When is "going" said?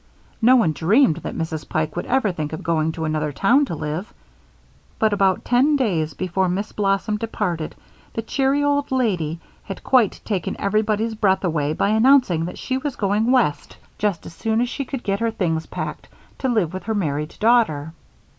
2.63-2.91, 12.95-13.31